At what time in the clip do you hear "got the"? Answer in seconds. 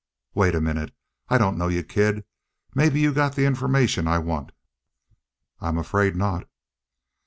3.13-3.45